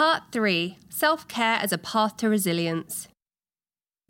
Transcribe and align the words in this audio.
Part 0.00 0.32
3 0.32 0.78
Self 0.88 1.28
Care 1.28 1.58
as 1.60 1.72
a 1.72 1.76
Path 1.76 2.16
to 2.16 2.30
Resilience. 2.30 3.06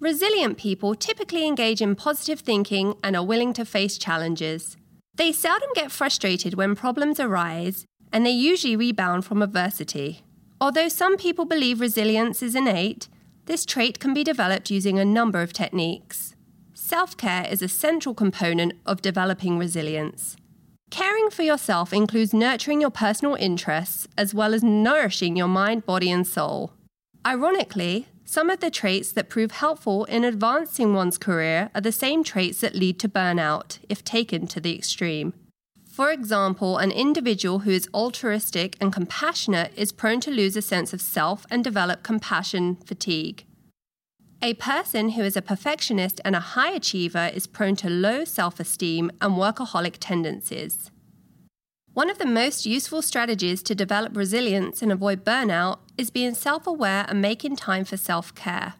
Resilient 0.00 0.58
people 0.58 0.96
typically 0.96 1.46
engage 1.46 1.80
in 1.80 1.94
positive 1.94 2.40
thinking 2.40 2.96
and 3.04 3.14
are 3.14 3.24
willing 3.24 3.52
to 3.52 3.64
face 3.64 3.96
challenges. 3.96 4.76
They 5.14 5.30
seldom 5.30 5.68
get 5.76 5.92
frustrated 5.92 6.54
when 6.54 6.74
problems 6.74 7.20
arise, 7.20 7.84
and 8.12 8.26
they 8.26 8.32
usually 8.32 8.74
rebound 8.74 9.24
from 9.24 9.42
adversity. 9.42 10.24
Although 10.60 10.88
some 10.88 11.16
people 11.16 11.44
believe 11.44 11.80
resilience 11.80 12.42
is 12.42 12.56
innate, 12.56 13.06
this 13.44 13.64
trait 13.64 14.00
can 14.00 14.12
be 14.12 14.24
developed 14.24 14.72
using 14.72 14.98
a 14.98 15.04
number 15.04 15.40
of 15.40 15.52
techniques. 15.52 16.34
Self 16.74 17.16
care 17.16 17.46
is 17.48 17.62
a 17.62 17.68
central 17.68 18.12
component 18.12 18.72
of 18.86 19.02
developing 19.02 19.56
resilience. 19.56 20.36
Caring 20.90 21.30
for 21.30 21.42
yourself 21.42 21.92
includes 21.92 22.32
nurturing 22.32 22.80
your 22.80 22.90
personal 22.90 23.34
interests 23.34 24.06
as 24.16 24.32
well 24.32 24.54
as 24.54 24.62
nourishing 24.62 25.36
your 25.36 25.48
mind, 25.48 25.84
body, 25.84 26.10
and 26.10 26.26
soul. 26.26 26.72
Ironically, 27.26 28.06
some 28.24 28.50
of 28.50 28.60
the 28.60 28.70
traits 28.70 29.12
that 29.12 29.28
prove 29.28 29.50
helpful 29.52 30.04
in 30.04 30.24
advancing 30.24 30.94
one's 30.94 31.18
career 31.18 31.70
are 31.74 31.80
the 31.80 31.92
same 31.92 32.24
traits 32.24 32.60
that 32.60 32.74
lead 32.74 32.98
to 33.00 33.08
burnout 33.08 33.78
if 33.88 34.04
taken 34.04 34.46
to 34.48 34.60
the 34.60 34.74
extreme. 34.74 35.32
For 35.96 36.10
example, 36.10 36.76
an 36.76 36.90
individual 36.90 37.60
who 37.60 37.70
is 37.70 37.88
altruistic 37.94 38.76
and 38.80 38.92
compassionate 38.92 39.72
is 39.76 39.92
prone 39.92 40.20
to 40.20 40.30
lose 40.30 40.56
a 40.56 40.62
sense 40.62 40.92
of 40.92 41.00
self 41.00 41.46
and 41.50 41.64
develop 41.64 42.02
compassion 42.02 42.76
fatigue. 42.84 43.44
A 44.46 44.54
person 44.54 45.08
who 45.08 45.22
is 45.22 45.36
a 45.36 45.42
perfectionist 45.42 46.20
and 46.24 46.36
a 46.36 46.46
high 46.54 46.70
achiever 46.70 47.32
is 47.34 47.48
prone 47.48 47.74
to 47.82 47.90
low 47.90 48.24
self 48.24 48.60
esteem 48.60 49.10
and 49.20 49.34
workaholic 49.34 49.96
tendencies. 49.98 50.92
One 51.94 52.08
of 52.08 52.18
the 52.18 52.26
most 52.26 52.64
useful 52.64 53.02
strategies 53.02 53.60
to 53.64 53.74
develop 53.74 54.16
resilience 54.16 54.82
and 54.82 54.92
avoid 54.92 55.24
burnout 55.24 55.78
is 55.98 56.10
being 56.10 56.32
self 56.32 56.64
aware 56.64 57.06
and 57.08 57.20
making 57.20 57.56
time 57.56 57.84
for 57.84 57.96
self 57.96 58.32
care. 58.36 58.74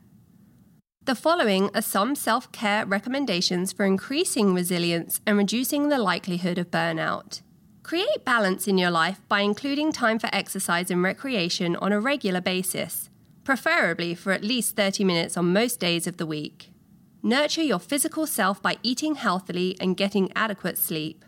The 1.05 1.17
following 1.17 1.69
are 1.75 1.83
some 1.83 2.15
self 2.15 2.53
care 2.53 2.87
recommendations 2.87 3.73
for 3.73 3.85
increasing 3.85 4.55
resilience 4.55 5.21
and 5.27 5.37
reducing 5.37 5.89
the 5.89 5.99
likelihood 5.99 6.59
of 6.59 6.71
burnout. 6.71 7.41
Create 7.83 8.25
balance 8.25 8.69
in 8.69 8.79
your 8.79 8.93
life 8.93 9.21
by 9.29 9.41
including 9.41 9.91
time 9.91 10.21
for 10.21 10.31
exercise 10.33 10.93
and 10.93 11.03
recreation 11.03 11.75
on 11.75 11.91
a 11.91 11.99
regular 11.99 12.41
basis 12.41 13.11
preferably 13.47 14.13
for 14.13 14.33
at 14.33 14.43
least 14.43 14.75
30 14.75 15.05
minutes 15.05 15.37
on 15.37 15.53
most 15.53 15.79
days 15.79 16.09
of 16.09 16.17
the 16.17 16.27
week. 16.27 16.73
Nurture 17.23 17.63
your 17.63 17.79
physical 17.79 18.27
self 18.27 18.61
by 18.61 18.77
eating 18.83 19.15
healthily 19.15 19.77
and 19.81 19.97
getting 19.97 20.33
adequate 20.35 20.77
sleep. 20.77 21.25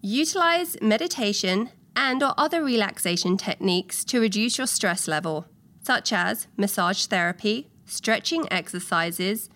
Utilize 0.00 0.80
meditation 0.80 1.70
and 1.96 2.22
or 2.22 2.34
other 2.38 2.62
relaxation 2.62 3.36
techniques 3.36 4.04
to 4.04 4.20
reduce 4.20 4.58
your 4.58 4.66
stress 4.68 5.08
level, 5.08 5.44
such 5.82 6.12
as 6.12 6.46
massage 6.56 7.06
therapy, 7.06 7.68
stretching 7.84 8.46
exercises, 8.52 9.50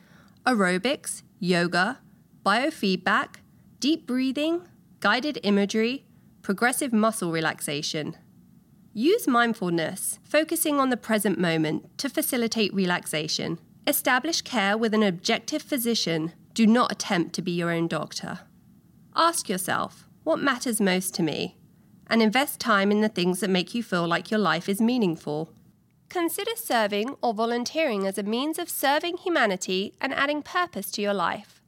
aerobics, 0.45 1.23
yoga, 1.39 2.01
biofeedback, 2.45 3.37
deep 3.79 4.05
breathing, 4.05 4.63
guided 4.99 5.39
imagery, 5.45 6.05
progressive 6.43 6.93
muscle 6.93 7.31
relaxation. 7.31 8.17
Use 8.97 9.27
mindfulness, 9.27 10.21
focusing 10.23 10.79
on 10.79 10.91
the 10.91 10.97
present 10.97 11.37
moment, 11.37 11.99
to 11.99 12.09
facilitate 12.09 12.73
relaxation. 12.73 13.59
Establish 13.89 14.41
care 14.43 14.79
with 14.79 14.95
an 14.95 15.03
objective 15.03 15.63
physician. 15.63 16.33
Do 16.53 16.65
not 16.65 16.93
attempt 16.93 17.35
to 17.35 17.43
be 17.43 17.51
your 17.51 17.73
own 17.73 17.89
doctor. 17.89 18.39
Ask 19.17 19.49
yourself, 19.49 20.07
what 20.23 20.39
matters 20.39 20.81
most 20.81 21.13
to 21.15 21.25
me? 21.25 21.57
And 22.07 22.23
invest 22.23 22.61
time 22.61 22.93
in 22.93 23.01
the 23.01 23.09
things 23.09 23.41
that 23.41 23.51
make 23.51 23.75
you 23.75 23.83
feel 23.83 24.07
like 24.07 24.31
your 24.31 24.39
life 24.39 24.69
is 24.69 24.81
meaningful. 24.81 25.51
Consider 26.09 26.53
serving 26.55 27.17
or 27.21 27.35
volunteering 27.35 28.07
as 28.07 28.17
a 28.17 28.23
means 28.23 28.61
of 28.61 28.71
serving 28.71 29.17
humanity 29.17 29.95
and 30.01 30.15
adding 30.15 30.41
purpose 30.41 30.93
to 30.93 31.03
your 31.03 31.15
life. 31.15 31.61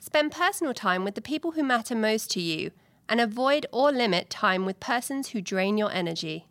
Spend 0.00 0.32
personal 0.32 0.74
time 0.74 1.02
with 1.02 1.14
the 1.14 1.22
people 1.22 1.52
who 1.52 1.62
matter 1.62 1.94
most 1.94 2.30
to 2.32 2.42
you 2.42 2.72
and 3.08 3.20
avoid 3.20 3.66
or 3.72 3.92
limit 3.92 4.30
time 4.30 4.64
with 4.64 4.80
persons 4.80 5.30
who 5.30 5.40
drain 5.40 5.76
your 5.78 5.92
energy. 5.92 6.46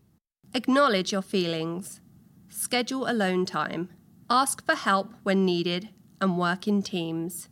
Acknowledge 0.53 1.11
your 1.11 1.21
feelings. 1.21 2.01
Schedule 2.49 3.09
alone 3.09 3.45
time. 3.45 3.89
Ask 4.29 4.65
for 4.65 4.75
help 4.75 5.13
when 5.23 5.45
needed 5.45 5.89
and 6.19 6.37
work 6.37 6.67
in 6.67 6.81
teams. 6.81 7.49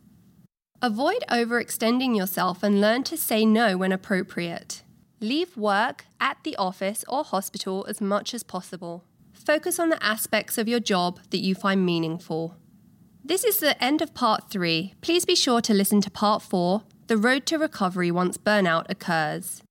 Avoid 0.82 1.24
overextending 1.30 2.16
yourself 2.16 2.62
and 2.62 2.80
learn 2.80 3.02
to 3.04 3.16
say 3.16 3.44
no 3.44 3.76
when 3.76 3.92
appropriate. 3.92 4.82
Leave 5.20 5.56
work 5.56 6.06
at 6.20 6.38
the 6.42 6.56
office 6.56 7.04
or 7.06 7.24
hospital 7.24 7.84
as 7.88 8.00
much 8.00 8.32
as 8.32 8.42
possible. 8.42 9.04
Focus 9.32 9.78
on 9.78 9.90
the 9.90 10.02
aspects 10.02 10.56
of 10.56 10.68
your 10.68 10.80
job 10.80 11.20
that 11.30 11.40
you 11.40 11.54
find 11.54 11.84
meaningful. 11.84 12.56
This 13.22 13.44
is 13.44 13.58
the 13.58 13.82
end 13.82 14.00
of 14.00 14.14
part 14.14 14.50
three. 14.50 14.94
Please 15.02 15.26
be 15.26 15.34
sure 15.34 15.60
to 15.60 15.74
listen 15.74 16.00
to 16.00 16.10
part 16.10 16.42
four 16.42 16.84
the 17.10 17.16
road 17.16 17.44
to 17.44 17.58
recovery 17.58 18.12
once 18.12 18.38
burnout 18.38 18.88
occurs. 18.88 19.64